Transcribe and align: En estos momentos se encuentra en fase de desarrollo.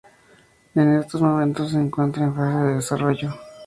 En 0.73 0.95
estos 0.95 1.21
momentos 1.21 1.69
se 1.69 1.77
encuentra 1.77 2.23
en 2.23 2.33
fase 2.33 2.57
de 2.57 2.73
desarrollo. 2.77 3.33